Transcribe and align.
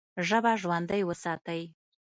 ژبه 0.27 0.51
ژوندۍ 0.61 1.01
وساتئ! 1.09 1.61